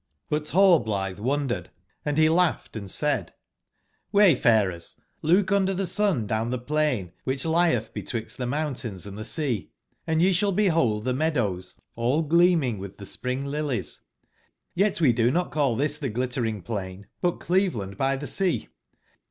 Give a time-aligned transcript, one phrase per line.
[0.31, 1.69] ''J^ But Hallblithe wondered,
[2.03, 3.31] and he laughed and said:"■
[4.11, 9.69] Wayfarers, look under the sun down the plain which lieth betwixt themountainsand the sea,
[10.07, 14.01] and ye shall behold the meadows all gleaming with the spring lilies;
[14.73, 18.69] yet do we not call this the Glitter ing plain, but Cleveland by the Sea.